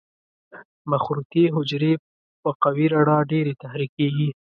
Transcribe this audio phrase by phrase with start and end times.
[0.91, 1.93] مخروطي حجرې
[2.41, 4.29] په قوي رڼا ډېرې تحریکېږي.